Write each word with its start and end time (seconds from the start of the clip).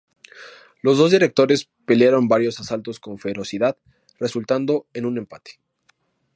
Los 0.81 0.97
dos 0.97 1.11
directores 1.11 1.69
pelearon 1.85 2.27
varios 2.27 2.59
asaltos 2.59 2.99
con 2.99 3.19
ferocidad, 3.19 3.77
resultando 4.19 4.87
en 4.95 5.05
un 5.05 5.19
empate. 5.19 5.59